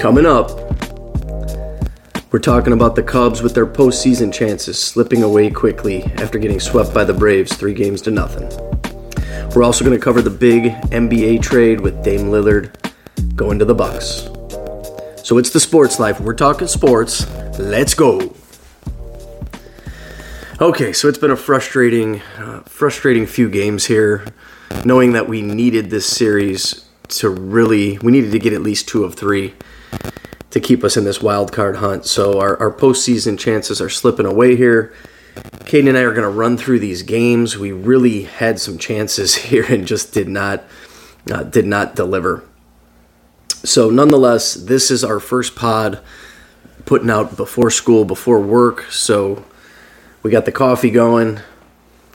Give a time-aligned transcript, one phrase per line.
[0.00, 0.50] Coming up,
[2.32, 6.94] we're talking about the Cubs with their postseason chances slipping away quickly after getting swept
[6.94, 8.48] by the Braves three games to nothing.
[9.54, 12.74] We're also going to cover the big NBA trade with Dame Lillard
[13.36, 14.30] going to the Bucks.
[15.22, 16.18] So it's the sports life.
[16.18, 17.30] We're talking sports.
[17.58, 18.34] Let's go.
[20.62, 24.24] Okay, so it's been a frustrating, uh, frustrating few games here,
[24.82, 29.04] knowing that we needed this series to really, we needed to get at least two
[29.04, 29.52] of three
[30.50, 32.04] to keep us in this wild card hunt.
[32.06, 34.92] So our, our postseason chances are slipping away here.
[35.64, 37.56] Caiden and I are going to run through these games.
[37.56, 40.64] We really had some chances here and just did not
[41.30, 42.44] uh, did not deliver.
[43.62, 46.00] So nonetheless, this is our first pod
[46.86, 48.82] putting out before school, before work.
[48.90, 49.44] So
[50.22, 51.40] we got the coffee going,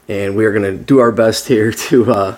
[0.07, 2.37] and we are going to do our best here to uh,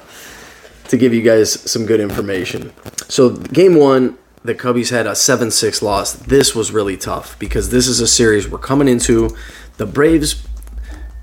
[0.89, 2.71] to give you guys some good information.
[3.07, 4.17] So game one,
[4.47, 6.13] the Cubbies had a 7 6 loss.
[6.13, 9.35] This was really tough because this is a series we're coming into.
[9.75, 10.47] The Braves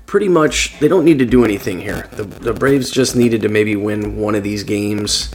[0.05, 2.07] pretty much they don't need to do anything here.
[2.13, 5.33] The, the Braves just needed to maybe win one of these games.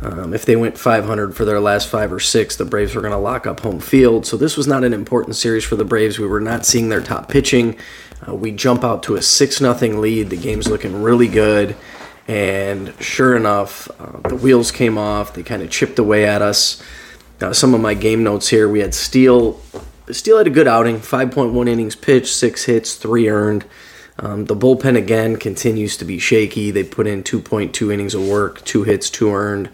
[0.00, 3.12] Um, if they went 500 for their last five or six, the Braves were going
[3.12, 4.26] to lock up home field.
[4.26, 6.18] So this was not an important series for the Braves.
[6.18, 7.78] We were not seeing their top pitching.
[8.28, 10.28] Uh, we jump out to a six nothing lead.
[10.28, 11.74] The game's looking really good,
[12.28, 15.32] and sure enough, uh, the wheels came off.
[15.32, 16.82] They kind of chipped away at us.
[17.40, 19.60] Uh, some of my game notes here: we had Steele.
[20.10, 23.64] Steele had a good outing, 5.1 innings pitched, six hits, three earned.
[24.18, 26.70] Um, the bullpen again continues to be shaky.
[26.70, 29.70] They put in 2.2 innings of work, two hits, two earned.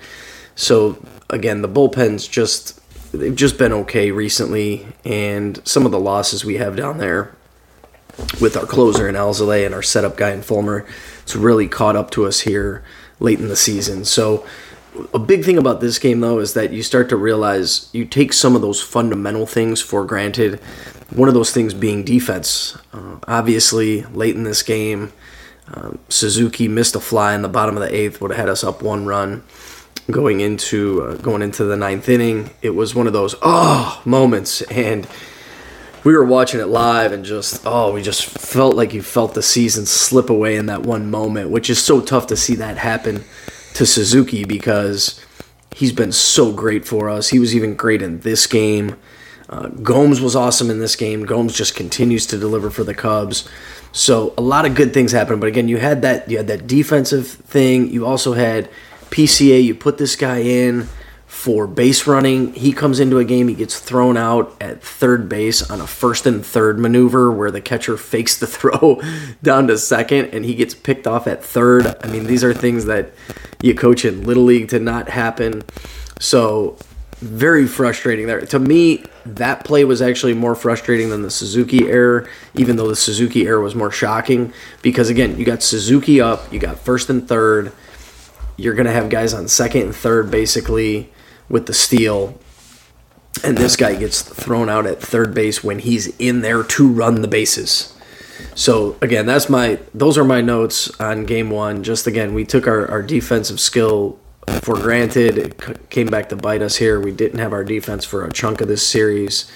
[0.54, 2.80] So again, the bullpen's just
[3.12, 7.34] they've just been okay recently, and some of the losses we have down there
[8.40, 10.86] with our closer in Alzolay and our setup guy in Fulmer,
[11.22, 12.82] it's really caught up to us here
[13.20, 14.04] late in the season.
[14.04, 14.46] So
[15.14, 18.32] a big thing about this game though is that you start to realize you take
[18.32, 20.60] some of those fundamental things for granted
[21.14, 22.76] one of those things being defense.
[22.92, 25.12] Uh, obviously, late in this game,
[25.72, 28.64] um, Suzuki missed a fly in the bottom of the eighth, would have had us
[28.64, 29.42] up one run
[30.10, 32.50] going into uh, going into the ninth inning.
[32.62, 35.06] It was one of those oh moments, and
[36.04, 39.42] we were watching it live, and just oh, we just felt like you felt the
[39.42, 43.24] season slip away in that one moment, which is so tough to see that happen
[43.76, 45.20] to Suzuki because
[45.74, 47.28] he's been so great for us.
[47.28, 48.96] He was even great in this game.
[49.50, 51.26] Uh, Gomes was awesome in this game.
[51.26, 53.46] Gomes just continues to deliver for the Cubs.
[53.92, 55.40] So a lot of good things happened.
[55.40, 57.88] But again, you had that you had that defensive thing.
[57.90, 58.70] You also had
[59.10, 59.62] PCA.
[59.62, 60.88] You put this guy in
[61.46, 62.52] for base running.
[62.54, 66.26] He comes into a game, he gets thrown out at third base on a first
[66.26, 69.00] and third maneuver where the catcher fakes the throw
[69.44, 71.86] down to second and he gets picked off at third.
[72.02, 73.12] I mean, these are things that
[73.62, 75.62] you coach in Little League to not happen.
[76.18, 76.78] So
[77.18, 78.40] very frustrating there.
[78.40, 82.96] To me, that play was actually more frustrating than the Suzuki error, even though the
[82.96, 84.52] Suzuki error was more shocking.
[84.82, 87.70] Because again, you got Suzuki up, you got first and third,
[88.56, 91.12] you're going to have guys on second and third basically
[91.48, 92.38] with the steal.
[93.44, 97.20] And this guy gets thrown out at third base when he's in there to run
[97.20, 97.92] the bases.
[98.54, 101.82] So again, that's my those are my notes on game one.
[101.82, 104.18] Just again, we took our, our defensive skill
[104.62, 105.38] for granted.
[105.38, 107.00] It came back to bite us here.
[107.00, 109.50] We didn't have our defense for a chunk of this series.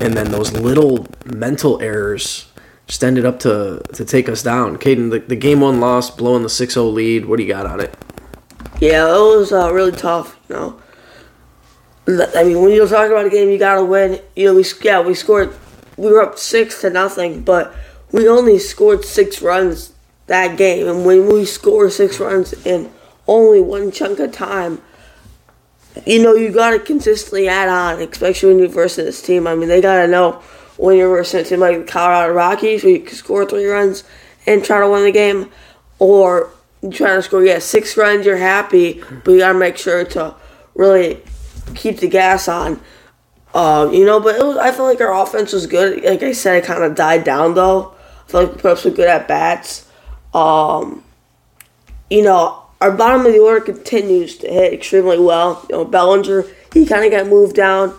[0.00, 2.46] And then those little mental errors
[2.86, 4.76] just ended up to, to take us down.
[4.76, 7.26] Caiden, the, the game one loss, blowing the 6 0 lead.
[7.26, 7.94] What do you got on it?
[8.80, 10.80] Yeah, it was uh, really tough, you know.
[12.06, 14.20] I mean, when you're talking about a game, you gotta win.
[14.36, 15.54] You know, we yeah we scored,
[15.96, 17.74] we were up six to nothing, but
[18.12, 19.92] we only scored six runs
[20.26, 22.90] that game, and when we score six runs in
[23.26, 24.80] only one chunk of time.
[26.06, 29.46] You know, you got to consistently add on, especially when you're versus this team.
[29.46, 30.42] I mean, they got to know
[30.76, 34.02] when you're versus a team like the Colorado Rockies, where you can score three runs
[34.46, 35.50] and try to win the game,
[36.00, 36.50] or
[36.82, 40.04] you try to score, yeah, six runs, you're happy, but you got to make sure
[40.04, 40.34] to
[40.74, 41.22] really
[41.74, 42.80] keep the gas on.
[43.54, 46.02] Uh, you know, but it was, I felt like our offense was good.
[46.02, 47.94] Like I said, it kind of died down, though.
[48.26, 49.88] I feel like we put up some good at bats.
[50.32, 51.04] Um,
[52.10, 55.64] you know, our bottom of the order continues to hit extremely well.
[55.70, 57.96] You know, Bellinger, he kind of got moved down.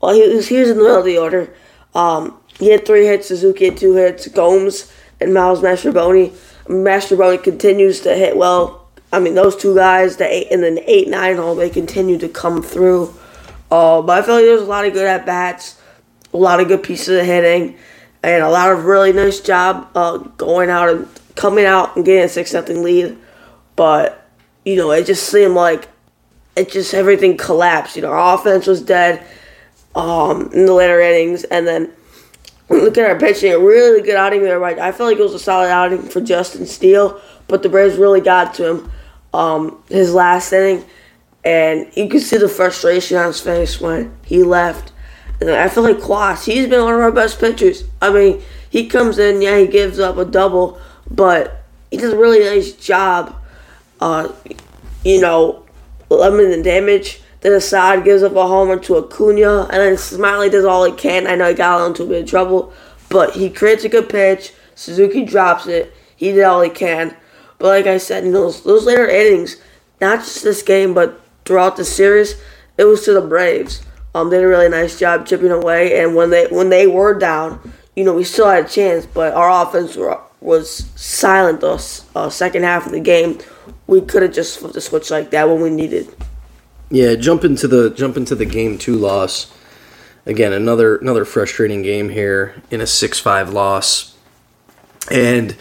[0.00, 1.54] Well, he was, he was in the middle of the order.
[1.94, 6.30] Um, he had three hits, Suzuki had two hits, Gomes and Miles Mastrobuoni.
[6.66, 8.87] Mastrobuoni continues to hit well.
[9.12, 12.18] I mean, those two guys, the eight and then the eight nine hole, they continue
[12.18, 13.14] to come through.
[13.70, 15.80] Uh, but I feel like there's a lot of good at bats,
[16.32, 17.76] a lot of good pieces of hitting,
[18.22, 22.24] and a lot of really nice job uh, going out and coming out and getting
[22.24, 23.16] a six nothing lead.
[23.76, 24.28] But
[24.64, 25.88] you know, it just seemed like
[26.56, 27.96] it just everything collapsed.
[27.96, 29.24] You know, our offense was dead.
[29.94, 31.90] um, in the later innings, and then
[32.68, 34.58] look at our pitching, a really good outing there.
[34.58, 37.96] Right, I feel like it was a solid outing for Justin Steele, but the Braves
[37.96, 38.90] really got to him
[39.32, 40.84] um, his last inning,
[41.44, 44.92] and you could see the frustration on his face when he left.
[45.40, 47.84] And I feel like Cuas, he's been one of our best pitchers.
[48.02, 50.80] I mean, he comes in, yeah, he gives up a double,
[51.10, 53.34] but he does a really nice job.
[54.00, 54.32] Uh,
[55.04, 55.64] you know,
[56.10, 57.20] limiting the damage.
[57.40, 61.26] Then Assad gives up a homer to Acuna, and then Smyly does all he can.
[61.26, 62.72] I know he got into a bit of trouble,
[63.08, 64.52] but he creates a good pitch.
[64.74, 65.94] Suzuki drops it.
[66.16, 67.16] He did all he can.
[67.58, 69.56] But like I said, in those those later innings,
[70.00, 72.40] not just this game, but throughout the series,
[72.76, 73.82] it was to the Braves.
[74.14, 77.14] Um, they did a really nice job chipping away, and when they when they were
[77.18, 82.02] down, you know, we still had a chance, but our offense were, was silent the
[82.14, 83.38] uh, second half of the game.
[83.86, 86.14] We could have just flipped the switch like that when we needed.
[86.90, 89.52] Yeah, jump into the jump into the game two loss.
[90.26, 94.16] Again, another another frustrating game here in a six five loss,
[95.10, 95.56] and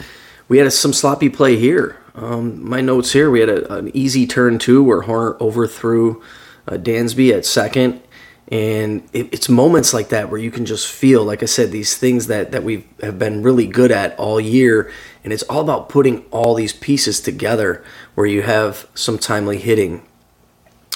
[0.47, 1.97] we had a, some sloppy play here.
[2.15, 6.21] Um, my notes here: we had a, an easy turn two where Hoerner overthrew
[6.67, 8.01] uh, Dansby at second,
[8.47, 11.97] and it, it's moments like that where you can just feel, like I said, these
[11.97, 14.91] things that that we have been really good at all year,
[15.23, 17.83] and it's all about putting all these pieces together.
[18.15, 20.05] Where you have some timely hitting,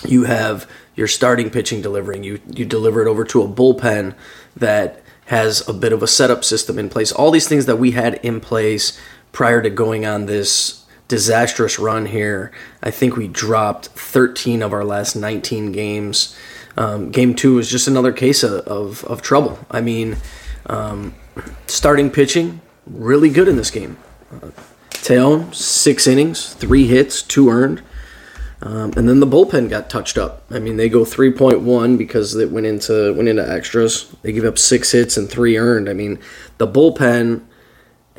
[0.07, 2.23] you have your starting pitching delivering.
[2.23, 4.15] You you deliver it over to a bullpen
[4.55, 7.11] that has a bit of a setup system in place.
[7.11, 8.99] All these things that we had in place
[9.31, 12.51] prior to going on this disastrous run here.
[12.81, 16.35] I think we dropped 13 of our last 19 games.
[16.77, 19.59] Um, game two was just another case of, of, of trouble.
[19.69, 20.17] I mean,
[20.67, 21.13] um,
[21.67, 23.97] starting pitching, really good in this game.
[24.31, 24.51] Uh,
[25.51, 27.81] six innings, three hits, two earned.
[28.61, 30.43] Um, and then the bullpen got touched up.
[30.51, 34.15] I mean, they go 3.1 because it went into went into extras.
[34.21, 35.89] They give up six hits and three earned.
[35.89, 36.19] I mean,
[36.57, 37.41] the bullpen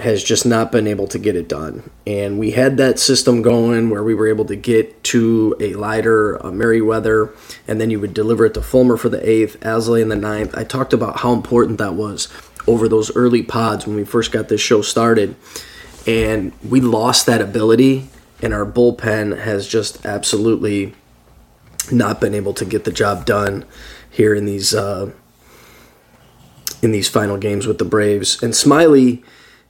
[0.02, 1.90] has just not been able to get it done.
[2.06, 6.36] And we had that system going where we were able to get to a Leiter,
[6.36, 7.32] a Merryweather,
[7.66, 10.56] and then you would deliver it to Fulmer for the eighth, Alzolay in the ninth.
[10.56, 12.28] I talked about how important that was
[12.66, 15.34] over those early pods when we first got this show started.
[16.06, 18.08] And we lost that ability
[18.42, 20.94] and our bullpen has just absolutely
[21.90, 23.64] not been able to get the job done
[24.10, 25.12] here in these uh,
[26.82, 28.42] in these final games with the Braves.
[28.42, 29.22] And Smyly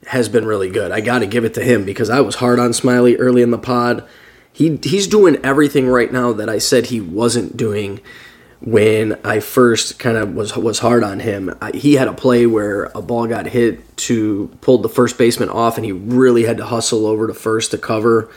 [0.07, 0.91] has been really good.
[0.91, 3.51] I got to give it to him because I was hard on Smyly early in
[3.51, 4.07] the pod.
[4.51, 7.99] He he's doing everything right now that I said he wasn't doing
[8.61, 11.55] when I first kind of was was hard on him.
[11.61, 15.49] I, he had a play where a ball got hit to pulled the first baseman
[15.49, 18.29] off, and he really had to hustle over to first to cover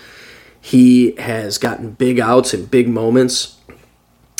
[0.67, 3.57] he has gotten big outs and big moments.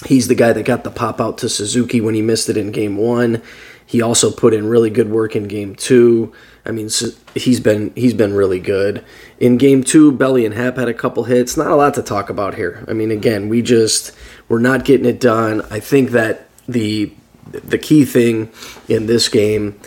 [0.07, 2.73] He's the guy that got the pop out to Suzuki when he missed it in
[2.73, 3.43] game one.
[3.87, 6.33] He also put in really good work in game two.
[6.67, 6.91] I mean,
[7.35, 9.05] he's been he's been really good
[9.39, 10.13] in game two.
[10.13, 11.57] Belly and Happ had a couple hits.
[11.57, 12.85] Not a lot to talk about here.
[12.89, 14.13] I mean, again, we just
[14.49, 15.63] we're not getting it done.
[15.71, 17.13] I think that the
[17.47, 18.51] the key thing
[18.89, 19.81] in this game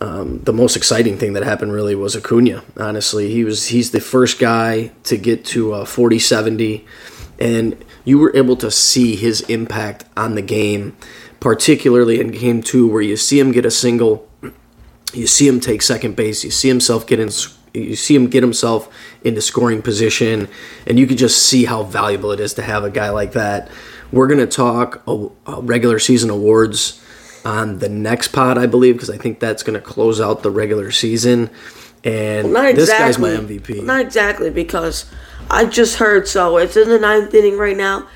[0.00, 2.62] um, the most exciting thing that happened really was Acuna.
[2.76, 6.84] Honestly, he was he's the first guy to get to a 40-70,
[7.38, 10.96] and you were able to see his impact on the game,
[11.40, 14.28] particularly in game two, where you see him get a single,
[15.12, 17.30] you see him take second base, you see himself get in,
[17.74, 18.88] you see him get himself
[19.22, 20.48] into scoring position,
[20.86, 23.70] and you can just see how valuable it is to have a guy like that.
[24.12, 27.02] We're gonna talk a, a regular season awards
[27.46, 30.50] on the next pod, I believe, because I think that's going to close out the
[30.50, 31.48] regular season.
[32.02, 33.84] And well, this guy's my MVP.
[33.84, 35.06] Not exactly, because
[35.48, 38.08] I just heard so it's in the ninth inning right now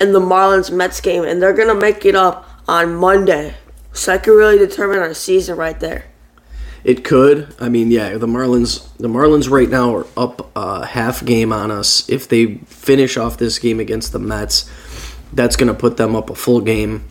[0.00, 3.54] in the Marlins Mets game, and they're going to make it up on Monday.
[3.92, 6.06] So I could really determine our season right there.
[6.84, 7.54] It could.
[7.60, 8.88] I mean, yeah, the Marlins.
[8.96, 12.08] The Marlins right now are up a half game on us.
[12.08, 14.70] If they finish off this game against the Mets,
[15.32, 17.04] that's going to put them up a full game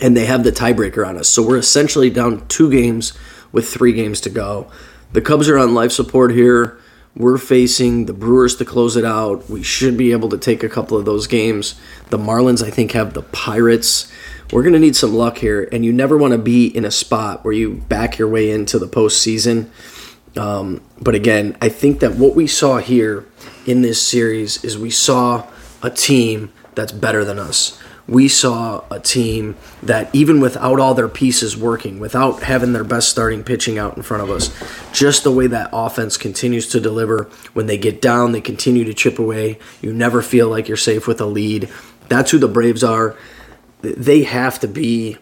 [0.00, 1.28] and they have the tiebreaker on us.
[1.28, 3.12] So we're essentially down two games
[3.52, 4.70] with three games to go.
[5.12, 6.78] The Cubs are on life support here.
[7.16, 9.50] We're facing the Brewers to close it out.
[9.50, 11.74] We should be able to take a couple of those games.
[12.10, 14.10] The Marlins, I think, have the Pirates.
[14.52, 16.90] We're going to need some luck here, and you never want to be in a
[16.90, 19.68] spot where you back your way into the postseason.
[20.36, 23.26] Um, but again, I think that what we saw here
[23.66, 25.46] in this series is we saw
[25.82, 27.80] a team that's better than us
[28.10, 33.08] we saw a team that even without all their pieces working, without having their best
[33.08, 34.50] starting pitching out in front of us,
[34.92, 38.92] just the way that offense continues to deliver, when they get down, they continue to
[38.92, 39.60] chip away.
[39.80, 41.70] You never feel like you're safe with a lead.
[42.08, 43.16] That's who the Braves are.
[43.82, 45.18] They have to be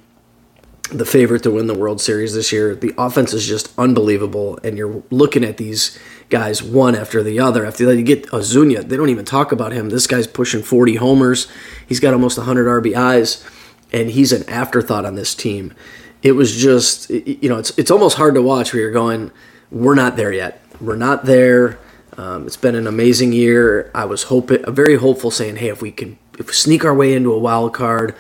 [0.91, 2.75] the favorite to win the World Series this year.
[2.75, 5.99] The offense is just unbelievable, and you're looking at these
[6.31, 7.67] guys one after the other.
[7.67, 8.89] After that, you get Ozuna.
[8.89, 9.91] They don't even talk about him.
[9.91, 11.47] This guy's pushing 40 homers.
[11.87, 13.47] He's got almost 100 RBIs,
[13.93, 15.75] and he's an afterthought on this team.
[16.23, 19.31] It was just, you know, it's it's almost hard to watch where you're going,
[19.71, 20.61] we're not there yet.
[20.81, 21.79] We're not there.
[22.17, 23.91] Um, it's been an amazing year.
[23.95, 27.15] I was hoping, very hopeful, saying, hey, if we can if we sneak our way
[27.15, 28.15] into a wild card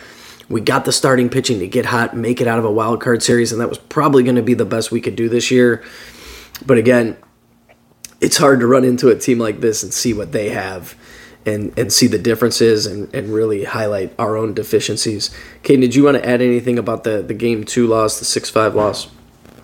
[0.48, 3.22] we got the starting pitching to get hot, make it out of a wild card
[3.22, 5.84] series, and that was probably going to be the best we could do this year.
[6.64, 7.16] But again,
[8.20, 10.96] it's hard to run into a team like this and see what they have
[11.44, 15.34] and, and see the differences and, and really highlight our own deficiencies.
[15.62, 18.50] Kate, did you want to add anything about the, the game two loss, the 6
[18.50, 19.08] 5 loss?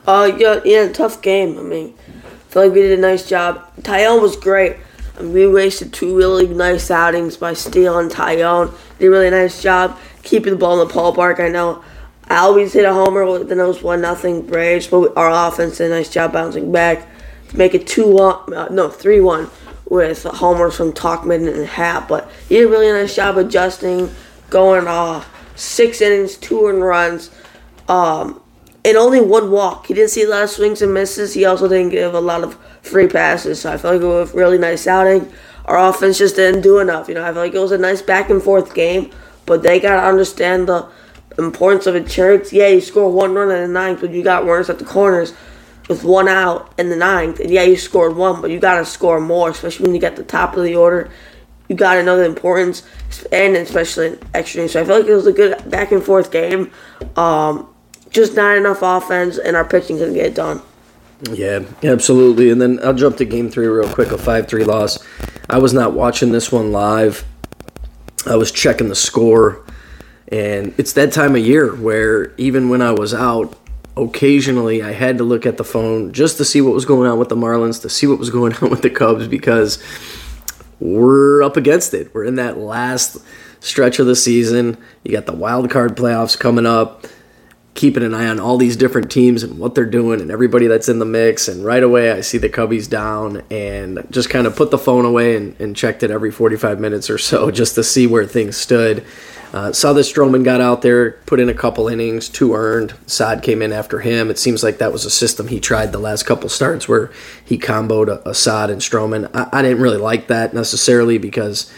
[0.07, 1.59] Uh, yeah, yeah, tough game.
[1.59, 3.65] I mean, I feel like we did a nice job.
[3.81, 4.77] Taillon was great.
[5.19, 8.73] I mean, we wasted two really nice outings by stealing Taillon.
[8.99, 11.39] Did a really nice job keeping the ball in the ballpark.
[11.39, 11.85] I know
[12.29, 13.25] I always hit a homer.
[13.25, 17.07] with the was one nothing Braves, but our offense did a nice job bouncing back
[17.49, 19.51] to make it two one, uh, no three one
[19.89, 22.09] with homers from Tauchman and Happ.
[22.09, 24.11] But he did a really nice job adjusting,
[24.51, 27.31] going off six innings, two earned runs,
[27.89, 28.41] um,
[28.85, 29.87] and only one walk.
[29.87, 31.35] He didn't see a lot of swings and misses.
[31.35, 33.61] He also didn't give a lot of free passes.
[33.61, 35.31] So I felt like it was a really nice outing.
[35.67, 37.09] Our offense just didn't do enough.
[37.09, 39.11] You know, I feel like it was a nice back and forth game.
[39.47, 40.89] But they gotta understand the
[41.39, 42.53] importance of insurance.
[42.53, 45.33] Yeah, you score one run in the ninth, but you got runners at the corners
[45.89, 47.41] with one out in the ninth.
[47.41, 50.25] And yeah, you scored one, but you gotta score more, especially when you get the
[50.25, 51.11] top of the order.
[51.69, 52.83] You gotta know the importance,
[53.33, 56.71] and especially extra So I feel like it was a good back and forth game.
[57.17, 57.69] Um,
[58.11, 60.63] just not enough offense, and our pitching couldn't get it done.
[61.33, 62.51] Yeah, absolutely.
[62.51, 64.99] And then I'll jump to game three real quick, a 5 3 loss.
[65.49, 67.25] I was not watching this one live.
[68.27, 69.63] I was checking the score,
[70.29, 73.57] and it's that time of year where even when I was out,
[73.97, 77.19] occasionally I had to look at the phone just to see what was going on
[77.19, 79.83] with the Marlins, to see what was going on with the Cubs, because
[80.81, 82.15] we're up against it.
[82.15, 83.19] We're in that last
[83.61, 84.77] stretch of the season.
[85.03, 87.07] You got the wild card playoffs coming up
[87.75, 90.89] keeping an eye on all these different teams and what they're doing and everybody that's
[90.89, 91.49] in the mix.
[91.49, 95.05] And right away, I see the Cubbies down and just kind of put the phone
[95.05, 98.57] away and, and checked it every 45 minutes or so just to see where things
[98.57, 99.05] stood.
[99.53, 102.93] Uh, saw that Stroman got out there, put in a couple innings, two earned.
[103.07, 104.29] Saad came in after him.
[104.29, 107.13] It seems like that was a system he tried the last couple starts where
[107.45, 109.31] he comboed Assad and Stroman.
[109.33, 111.73] I, I didn't really like that necessarily because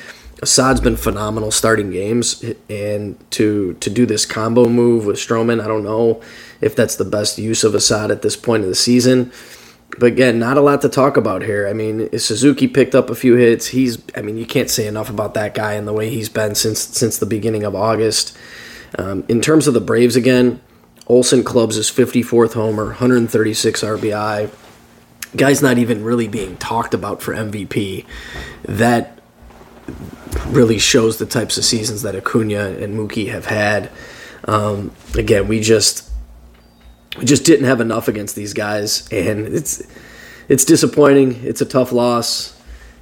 [0.46, 5.66] Assad's been phenomenal starting games, and to to do this combo move with Stroman, I
[5.66, 6.22] don't know
[6.60, 9.32] if that's the best use of Assad at this point of the season.
[9.98, 11.66] But again, not a lot to talk about here.
[11.66, 13.68] I mean, Suzuki picked up a few hits.
[13.68, 16.54] He's, I mean, you can't say enough about that guy and the way he's been
[16.54, 18.38] since since the beginning of August.
[18.96, 20.60] Um, in terms of the Braves, again,
[21.08, 24.50] Olson clubs his 54th homer, 136 RBI.
[25.34, 28.06] Guy's not even really being talked about for MVP.
[28.62, 29.16] That
[30.50, 33.90] really shows the types of seasons that Acuna and Mookie have had.
[34.44, 36.08] Um, again, we just
[37.18, 39.82] we just didn't have enough against these guys, and it's
[40.48, 41.44] it's disappointing.
[41.44, 42.58] It's a tough loss,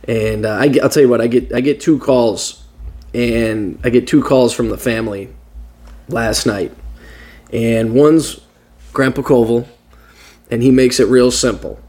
[0.08, 2.62] and uh, I, will tell you what, I get I get two calls,
[3.12, 5.28] and I get two calls from the family
[6.08, 6.72] last night,
[7.52, 8.40] and one's
[8.92, 9.66] Grandpa Koval,
[10.50, 11.80] and he makes it real simple.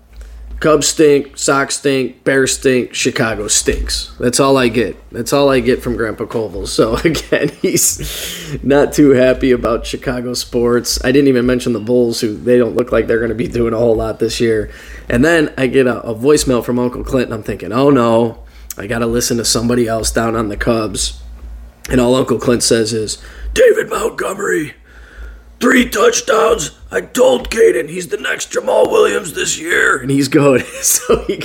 [0.65, 4.11] Cubs stink, Sox stink, Bears stink, Chicago stinks.
[4.19, 4.97] That's all I get.
[5.11, 6.67] That's all I get from Grandpa Koval.
[6.67, 10.97] So again, he's not too happy about Chicago sports.
[11.05, 13.47] I didn't even mention the Bulls, who they don't look like they're going to be
[13.47, 14.71] doing a whole lot this year.
[15.07, 18.43] And then I get a, a voicemail from Uncle Clint, and I'm thinking, oh no,
[18.75, 21.21] I got to listen to somebody else down on the Cubs.
[21.91, 24.73] And all Uncle Clint says is, David Montgomery
[25.59, 26.71] three touchdowns.
[26.91, 30.63] I told Caiden he's the next Jamaal Williams this year, and he's going.
[30.81, 31.41] so he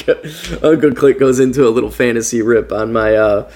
[0.63, 3.51] Uncle Clint goes into a little fantasy rip on my uh,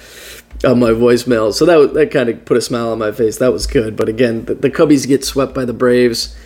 [0.64, 1.52] on my voicemail.
[1.52, 3.38] So that that kind of put a smile on my face.
[3.38, 3.96] That was good.
[3.96, 6.36] But again, the, the Cubbies get swept by the Braves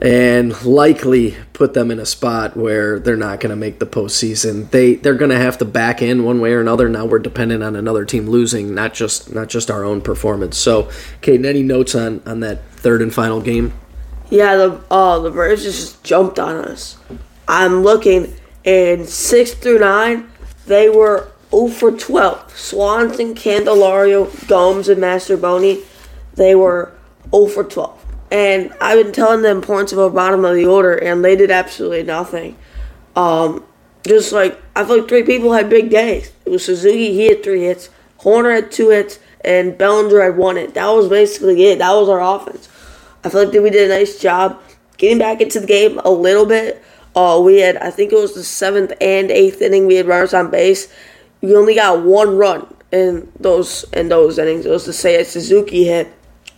[0.00, 4.70] and likely put them in a spot where they're not going to make the postseason.
[4.70, 6.88] They they're going to have to back in one way or another.
[6.88, 10.56] Now we're dependent on another team losing, not just not just our own performance.
[10.56, 10.90] So,
[11.20, 13.72] Kate, any notes on on that third and final game?
[14.30, 16.96] Yeah, the oh the Braves just jumped on us.
[17.46, 20.30] I'm looking in six through nine,
[20.66, 22.56] they were 0 for 12.
[22.56, 25.84] Swanson, Candelario, Gomes, and Mastrobuoni,
[26.34, 26.92] they were
[27.32, 28.09] 0 for 12.
[28.30, 31.50] And I've been telling the importance of a bottom of the order, and they did
[31.50, 32.56] absolutely nothing.
[33.16, 33.64] Um,
[34.06, 36.32] just like I feel like three people had big days.
[36.44, 37.90] It was Suzuki, he had three hits.
[38.20, 40.74] Hoerner had two hits, and Bellinger had one hit.
[40.74, 41.78] That was basically it.
[41.78, 42.68] That was our offense.
[43.24, 44.60] I feel like that we did a nice job
[44.96, 46.82] getting back into the game a little bit.
[47.14, 49.86] Uh, we had, I think it was the seventh and eighth inning.
[49.86, 50.92] We had runners on base.
[51.40, 54.66] We only got one run in those in those innings.
[54.66, 56.12] It was the say Suzuki hit,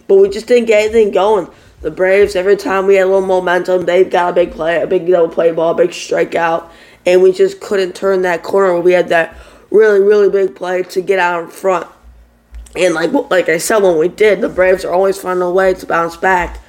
[0.09, 1.49] but we just didn't get anything going.
[1.83, 4.87] The Braves, every time we had a little momentum, they got a big play, a
[4.87, 6.71] big double play ball, a big strikeout,
[7.05, 9.37] and we just couldn't turn that corner where we had that
[9.71, 11.89] really, really big play to get out in front.
[12.77, 15.75] And like like I said, when we did, the Braves are always finding a way
[15.75, 16.61] to bounce back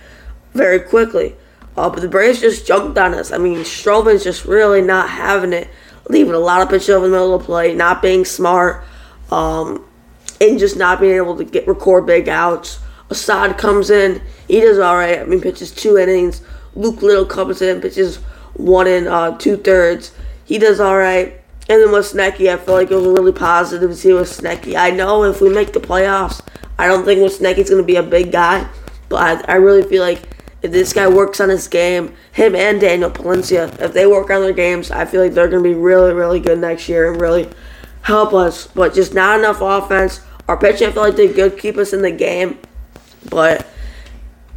[0.53, 1.35] very quickly.
[1.77, 3.31] Uh, but the Braves just jumped on us.
[3.31, 5.69] I mean, Stroman's just really not having it,
[6.09, 8.83] leaving a lot of pitches over the middle of the plate, not being smart,
[9.31, 9.85] um,
[10.41, 12.79] and just not being able to get record big outs.
[13.09, 15.19] Assad comes in, he does all right.
[15.19, 16.41] I mean, pitches two innings.
[16.75, 18.17] Luke Little comes in, pitches
[18.55, 20.13] one and uh, two thirds.
[20.45, 21.39] He does all right.
[21.69, 24.75] And then Wesneski, I feel like it was really positive to see Wesneski.
[24.75, 26.41] I know if we make the playoffs,
[26.77, 28.67] I don't think Wesneski's going to be a big guy,
[29.07, 30.21] but I, I really feel like
[30.61, 34.41] if this guy works on his game, him and Daniel Palencia, if they work on
[34.41, 37.21] their games, I feel like they're going to be really, really good next year and
[37.21, 37.49] really
[38.01, 38.67] help us.
[38.67, 40.21] But just not enough offense.
[40.47, 42.59] Our pitching, I feel like did good, keep us in the game,
[43.29, 43.67] but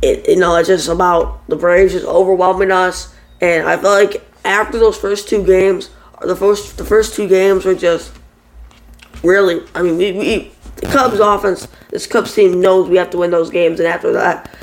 [0.03, 3.15] it, you know, it's just about the Braves just overwhelming us.
[3.41, 7.65] And I feel like after those first two games, the first the first two games
[7.65, 8.13] were just
[9.23, 9.63] really.
[9.75, 13.31] I mean, we, we the Cubs offense, this Cubs team knows we have to win
[13.31, 14.55] those games, and after that,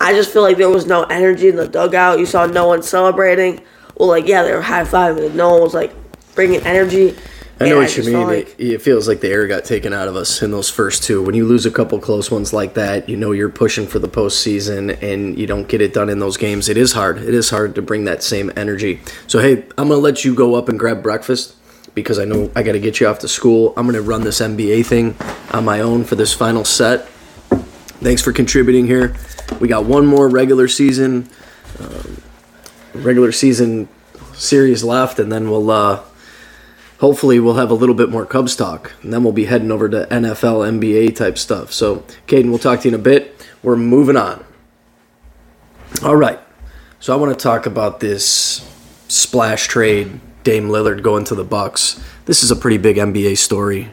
[0.00, 2.18] I just feel like there was no energy in the dugout.
[2.18, 3.62] You saw no one celebrating.
[3.96, 5.92] Well, like yeah, they were high fiving, no one was like
[6.34, 7.16] bringing energy.
[7.62, 8.26] I know what you mean.
[8.26, 11.02] Like, it, it, feels like the air got taken out of us in those first
[11.02, 11.22] two.
[11.22, 14.08] When you lose a couple close ones like that, you know you're pushing for the
[14.08, 16.68] postseason and you don't get it done in those games.
[16.68, 17.18] It is hard.
[17.18, 19.00] It is hard to bring that same energy.
[19.26, 21.56] So, hey, I'm going to let you go up and grab breakfast
[21.94, 23.74] because I know I got to get you off to school.
[23.76, 25.16] I'm going to run this NBA thing
[25.52, 27.08] on my own for this final set.
[28.00, 29.14] Thanks for contributing here.
[29.60, 31.28] We got one more regular season,
[31.78, 32.22] um,
[32.94, 33.88] regular season
[34.32, 35.70] series left, and then we'll.
[35.70, 36.02] Uh,
[37.02, 39.88] hopefully we'll have a little bit more Cubs talk, and then we'll be heading over
[39.88, 41.72] to NFL, NBA type stuff.
[41.72, 43.44] So, Caiden, we'll talk to you in a bit.
[43.60, 44.44] We're moving on.
[46.04, 46.38] All right.
[47.00, 48.64] So I want to talk about this
[49.08, 52.00] splash trade, Dame Lillard going to the Bucks.
[52.26, 53.92] This is a pretty big NBA story.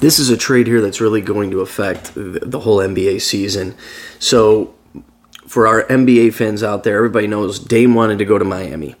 [0.00, 3.76] This is a trade here that's really going to affect the whole NBA season.
[4.18, 4.74] So,
[5.46, 8.96] for our NBA fans out there, everybody knows Dame wanted to go to Miami.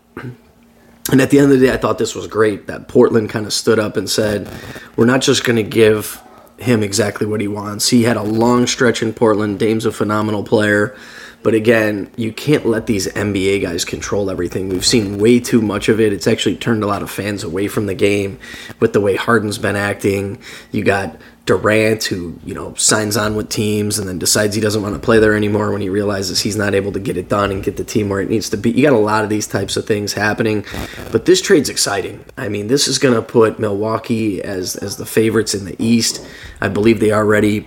[1.10, 3.44] And at the end of the day, I thought this was great that Portland kind
[3.44, 4.48] of stood up and said,
[4.96, 6.20] we're not just going to give
[6.58, 7.88] him exactly what he wants.
[7.88, 9.58] He had a long stretch in Portland.
[9.58, 10.96] Dame's a phenomenal player.
[11.42, 14.68] But again, you can't let these NBA guys control everything.
[14.68, 16.12] We've seen way too much of it.
[16.12, 18.38] It's actually turned a lot of fans away from the game
[18.78, 20.38] with the way Harden's been acting.
[20.70, 24.82] You got Durant, who you know signs on with teams and then decides he doesn't
[24.82, 27.50] want to play there anymore when he realizes he's not able to get it done
[27.50, 28.70] and get the team where it needs to be.
[28.70, 30.64] You got a lot of these types of things happening,
[31.10, 32.24] but this trade's exciting.
[32.36, 36.24] I mean, this is going to put Milwaukee as as the favorites in the East.
[36.60, 37.66] I believe they already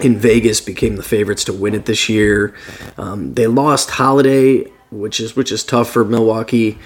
[0.00, 2.54] in Vegas became the favorites to win it this year.
[2.96, 6.78] Um, they lost Holiday, which is which is tough for Milwaukee.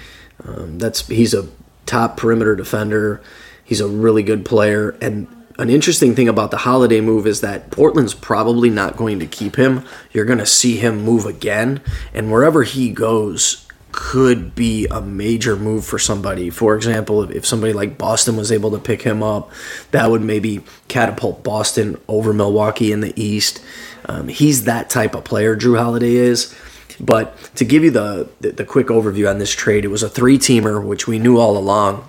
[0.43, 1.47] Um, that's he's a
[1.85, 3.21] top perimeter defender.
[3.63, 5.27] He's a really good player, and
[5.59, 9.55] an interesting thing about the holiday move is that Portland's probably not going to keep
[9.55, 9.83] him.
[10.11, 11.81] You're going to see him move again,
[12.13, 13.66] and wherever he goes
[13.99, 16.51] could be a major move for somebody.
[16.51, 19.51] For example, if somebody like Boston was able to pick him up,
[19.89, 23.59] that would maybe catapult Boston over Milwaukee in the East.
[24.05, 26.55] Um, he's that type of player, Jrue Holiday is.
[26.99, 30.09] But to give you the, the, the quick overview on this trade, it was a
[30.09, 32.07] three teamer, which we knew all along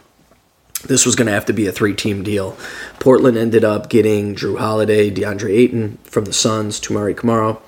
[0.85, 2.57] this was going to have to be a three team deal.
[3.01, 7.59] Portland ended up getting Jrue Holiday, DeAndre Ayton from the Suns, Toumani Camara,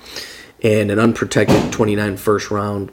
[0.63, 2.91] and an unprotected 29 first round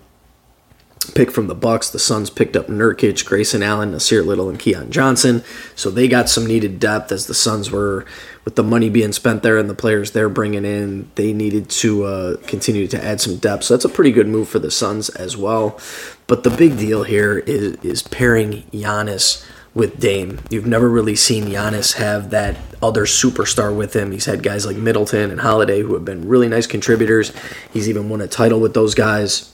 [1.18, 1.90] pick from the Bucks.
[1.90, 5.42] The Suns picked up Nurkic, Grayson Allen, Nassir Little, and Keon Johnson.
[5.74, 8.06] So they got some needed depth as the Suns were
[8.44, 11.10] with the money being spent there and the players they're bringing in.
[11.16, 13.64] They needed to uh, continue to add some depth.
[13.64, 15.80] So that's a pretty good move for the Suns as well.
[16.28, 20.38] But the big deal here is is pairing Giannis with Dame.
[20.50, 24.12] You've never really seen Giannis have that other superstar with him.
[24.12, 27.32] He's had guys like Middleton and Holiday who have been really nice contributors.
[27.72, 29.52] He's even won a title with those guys.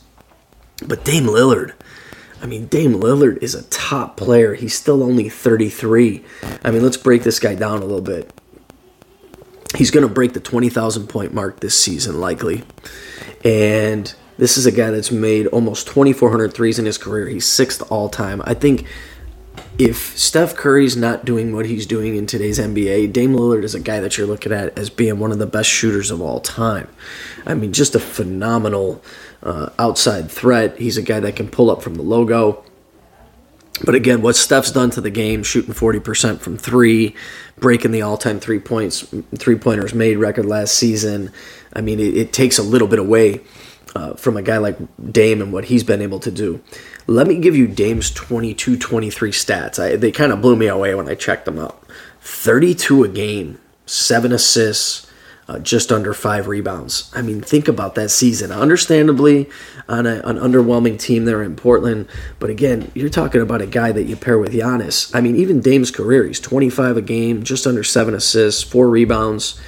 [0.86, 1.72] But Dame Lillard,
[2.42, 4.54] I mean, Dame Lillard is a top player.
[4.54, 6.24] He's still only 33.
[6.62, 8.30] I mean, let's break this guy down a little bit.
[9.76, 12.64] He's going to break the 20,000 point mark this season, likely.
[13.44, 17.28] And this is a guy that's made almost 2,400 threes in his career.
[17.28, 18.42] He's sixth all time.
[18.44, 18.86] I think
[19.78, 23.80] if Steph Curry's not doing what he's doing in today's NBA, Dame Lillard is a
[23.80, 26.88] guy that you're looking at as being one of the best shooters of all time.
[27.46, 29.02] I mean, just a phenomenal
[29.44, 30.78] uh, outside threat.
[30.78, 32.64] He's a guy that can pull up from the logo.
[33.84, 37.14] But again, what Steph's done to the game, shooting 40% from three,
[37.58, 39.04] breaking the all-time three points,
[39.36, 41.32] three pointers made record last season.
[41.72, 43.40] I mean, it, it takes a little bit away
[43.94, 44.78] uh, from a guy like
[45.12, 46.60] Dame and what he's been able to do.
[47.06, 49.82] Let me give you Dame's 22 23 stats.
[49.82, 51.84] I, they kind of blew me away when I checked them out
[52.20, 55.10] 32 a game, seven assists,
[55.48, 57.10] uh, just under five rebounds.
[57.14, 58.50] I mean, think about that season.
[58.50, 59.48] Understandably,
[59.88, 63.92] on a, an underwhelming team there in Portland, but again, you're talking about a guy
[63.92, 65.14] that you pair with Giannis.
[65.14, 69.60] I mean, even Dame's career, he's 25 a game, just under seven assists, four rebounds.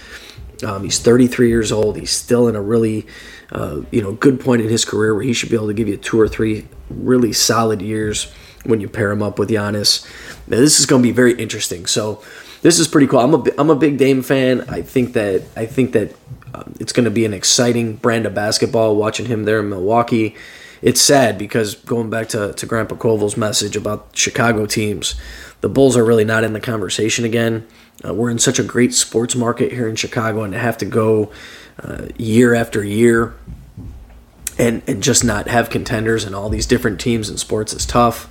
[0.64, 1.98] Um, he's 33 years old.
[1.98, 3.06] He's still in a really,
[3.52, 5.88] uh, you know, good point in his career where he should be able to give
[5.88, 8.32] you two or three really solid years
[8.64, 10.06] when you pair him up with Giannis.
[10.48, 11.84] Now, this is going to be very interesting.
[11.84, 12.22] So
[12.62, 13.20] this is pretty cool.
[13.20, 14.64] I'm a I'm a big Dame fan.
[14.68, 16.14] I think that I think that
[16.54, 20.34] um, it's going to be an exciting brand of basketball watching him there in Milwaukee.
[20.82, 25.14] It's sad because going back to, to Grandpa Koval's message about Chicago teams,
[25.60, 27.66] the Bulls are really not in the conversation again.
[28.06, 30.84] Uh, we're in such a great sports market here in Chicago, and to have to
[30.84, 31.32] go
[31.82, 33.34] uh, year after year
[34.58, 38.28] and, and just not have contenders and all these different teams in sports is tough.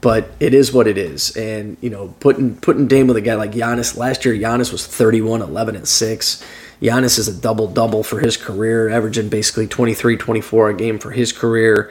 [0.00, 1.36] But it is what it is.
[1.36, 4.86] And, you know, putting putting Dame with a guy like Giannis, last year Giannis was
[4.86, 6.44] 31, 11, and 6.
[6.80, 11.10] Giannis is a double double for his career, averaging basically 23, 24 a game for
[11.10, 11.90] his career.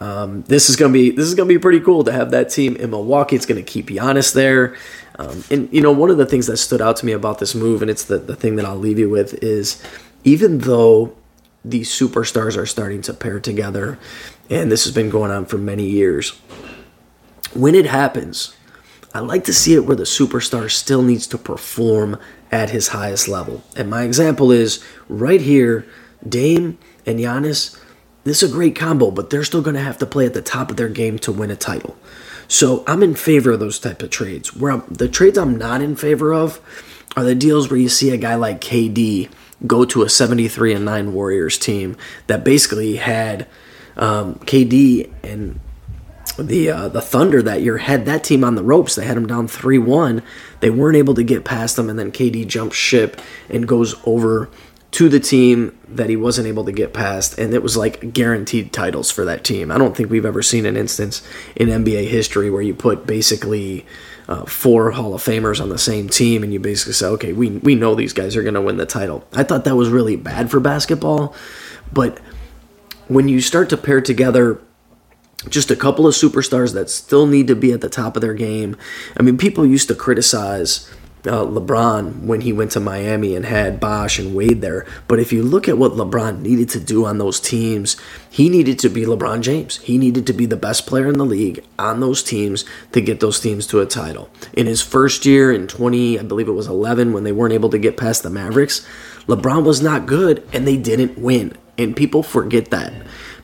[0.00, 2.76] Um, this is gonna be this is gonna be pretty cool to have that team
[2.76, 3.36] in Milwaukee.
[3.36, 4.76] It's gonna keep Giannis there,
[5.18, 7.54] um, and you know one of the things that stood out to me about this
[7.54, 9.82] move, and it's the the thing that I'll leave you with is
[10.24, 11.14] even though
[11.64, 13.98] these superstars are starting to pair together,
[14.48, 16.40] and this has been going on for many years.
[17.54, 18.54] When it happens,
[19.14, 22.18] I like to see it where the superstar still needs to perform
[22.52, 23.62] at his highest level.
[23.76, 25.86] And my example is right here,
[26.26, 27.78] Dame and Giannis.
[28.24, 30.42] This is a great combo, but they're still going to have to play at the
[30.42, 31.96] top of their game to win a title.
[32.48, 34.54] So I'm in favor of those type of trades.
[34.54, 36.60] Where I'm, the trades I'm not in favor of
[37.16, 39.30] are the deals where you see a guy like KD
[39.66, 43.46] go to a 73 and 9 Warriors team that basically had
[43.96, 45.60] um, KD and
[46.42, 48.94] the uh, the Thunder that year had that team on the ropes.
[48.94, 50.22] They had them down 3-1.
[50.60, 54.50] They weren't able to get past them and then KD jumps ship and goes over
[54.90, 58.72] to the team that he wasn't able to get past and it was like guaranteed
[58.72, 59.70] titles for that team.
[59.70, 61.22] I don't think we've ever seen an instance
[61.54, 63.84] in NBA history where you put basically
[64.28, 67.48] uh, four Hall of Famers on the same team, and you basically say, okay, we
[67.48, 69.26] we know these guys are going to win the title.
[69.32, 71.34] I thought that was really bad for basketball,
[71.92, 72.20] but
[73.08, 74.60] when you start to pair together
[75.48, 78.34] just a couple of superstars that still need to be at the top of their
[78.34, 78.76] game.
[79.16, 80.90] I mean, people used to criticize
[81.26, 84.86] uh, LeBron when he went to Miami and had Bosh and Wade there.
[85.06, 87.96] But if you look at what LeBron needed to do on those teams,
[88.30, 89.76] he needed to be LeBron James.
[89.78, 93.20] He needed to be the best player in the league on those teams to get
[93.20, 94.30] those teams to a title.
[94.52, 97.70] In his first year in 20, I believe it was 11, when they weren't able
[97.70, 98.86] to get past the Mavericks,
[99.26, 101.56] LeBron was not good and they didn't win.
[101.76, 102.92] And people forget that.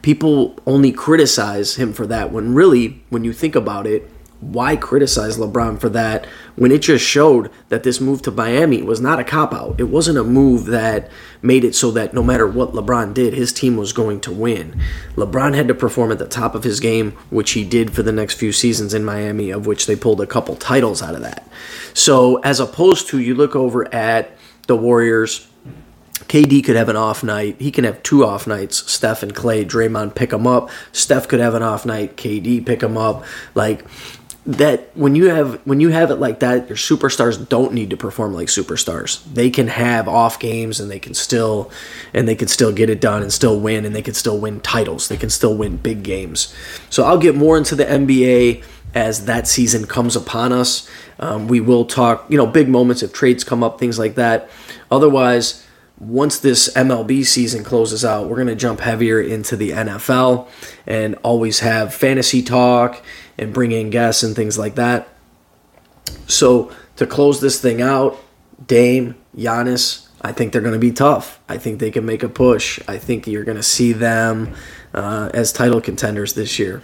[0.05, 5.38] People only criticize him for that when really, when you think about it, why criticize
[5.38, 9.25] LeBron for that when it just showed that this move to Miami was not a
[9.25, 9.81] cop out?
[9.81, 13.51] It wasn't a move that made it so that no matter what LeBron did, his
[13.51, 14.79] team was going to win.
[15.17, 18.12] LeBron had to perform at the top of his game, which he did for the
[18.12, 21.49] next few seasons in Miami, of which they pulled a couple titles out of that.
[21.95, 24.37] So, as opposed to you look over at
[24.67, 25.49] the Warriors,
[26.14, 27.57] KD could have an off night.
[27.59, 28.90] He can have two off nights.
[28.90, 30.70] Steph and Klay, Draymond pick him up.
[30.92, 32.16] Steph could have an off night.
[32.16, 33.24] KD pick him up.
[33.55, 33.85] Like
[34.46, 37.96] that when you have when you have it like that your superstars don't need to
[37.96, 41.70] perform like superstars they can have off games and they can still
[42.12, 44.61] and they can still get it done and still win and they can still win
[44.61, 46.55] titles they can still win big games
[46.90, 48.62] so i'll get more into the nba
[48.94, 53.14] as that season comes upon us um, we will talk you know big moments if
[53.14, 54.50] trades come up things like that
[54.90, 55.64] otherwise
[55.98, 60.48] once this MLB season closes out, we're going to jump heavier into the NFL
[60.87, 63.02] and always have fantasy talk
[63.38, 65.09] and bring in guests and things like that.
[66.26, 68.18] So to close this thing out,
[68.66, 71.40] Dame, Giannis, I think they're going to be tough.
[71.48, 72.80] I think they can make a push.
[72.88, 74.54] I think you're going to see them
[74.94, 76.83] uh, as title contenders this year.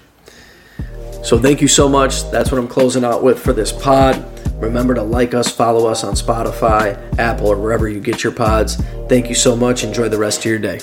[1.22, 2.30] So thank you so much.
[2.30, 4.39] That's what I'm closing out with for this pod.
[4.60, 8.76] Remember to like us, follow us on Spotify, Apple, or wherever you get your pods.
[9.08, 9.82] Thank you so much.
[9.82, 10.80] Enjoy the rest of your day.